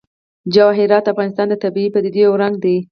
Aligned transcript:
جواهرات 0.53 1.03
د 1.05 1.11
افغانستان 1.13 1.47
د 1.49 1.55
طبیعي 1.63 1.89
پدیدو 1.95 2.19
یو 2.25 2.33
رنګ 2.41 2.55
دی. 2.63 2.75